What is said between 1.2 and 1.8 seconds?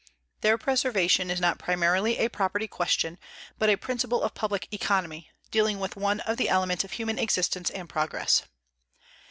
is not